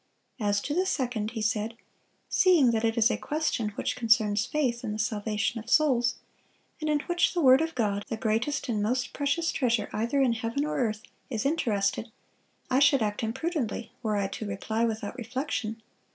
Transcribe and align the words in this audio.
"As 0.39 0.61
to 0.61 0.73
the 0.73 0.87
second," 0.87 1.29
he 1.37 1.43
said, 1.43 1.75
"seeing 2.27 2.71
that 2.71 2.83
it 2.83 2.97
is 2.97 3.11
a 3.11 3.17
question 3.17 3.69
which 3.75 3.95
concerns 3.95 4.47
faith 4.47 4.83
and 4.83 4.95
the 4.95 4.97
salvation 4.97 5.59
of 5.59 5.69
souls, 5.69 6.15
and 6.79 6.89
in 6.89 7.01
which 7.01 7.35
the 7.35 7.39
word 7.41 7.61
of 7.61 7.75
God, 7.75 8.05
the 8.09 8.17
greatest 8.17 8.67
and 8.67 8.81
most 8.81 9.13
precious 9.13 9.51
treasure 9.51 9.91
either 9.93 10.19
in 10.19 10.33
heaven 10.33 10.65
or 10.65 10.79
earth, 10.79 11.03
is 11.29 11.45
interested, 11.45 12.11
I 12.67 12.79
should 12.79 13.03
act 13.03 13.21
imprudently 13.21 13.91
were 14.01 14.17
I 14.17 14.25
to 14.29 14.47
reply 14.47 14.85
without 14.85 15.15
reflection. 15.19 15.83